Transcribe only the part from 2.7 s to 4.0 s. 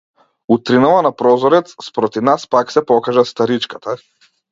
се покажа старичката.